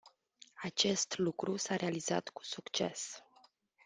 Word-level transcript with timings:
Acest 0.61 1.17
lucru 1.17 1.55
s-a 1.55 1.75
realizat 1.75 2.29
cu 2.29 2.43
succes. 2.43 3.23